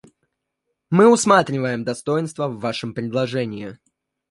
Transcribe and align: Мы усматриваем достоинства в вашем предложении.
Мы 0.89 1.07
усматриваем 1.11 1.83
достоинства 1.83 2.47
в 2.47 2.59
вашем 2.59 2.95
предложении. 2.95 3.77